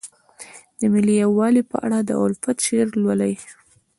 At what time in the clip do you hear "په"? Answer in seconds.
1.71-1.77